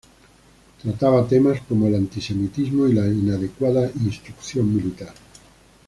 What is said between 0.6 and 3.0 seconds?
Trataba temas como el antisemitismo y